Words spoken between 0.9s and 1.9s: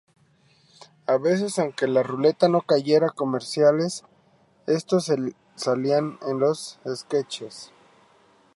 A veces aunque